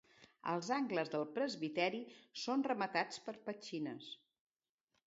Els 0.53 0.69
angles 0.77 1.11
del 1.15 1.27
presbiteri 1.35 2.01
són 2.45 2.67
rematats 2.71 3.25
per 3.29 3.39
petxines. 3.51 4.11